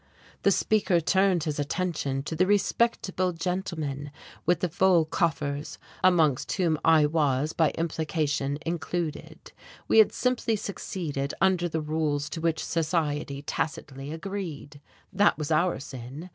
[0.41, 4.09] The speaker turned his attention to the "respectable gentlemen"
[4.47, 9.51] with the full coffers, amongst whom I was by implication included.
[9.87, 14.81] We had simply succeeded under the rules to which society tacitly agreed.
[15.13, 16.29] That was our sin.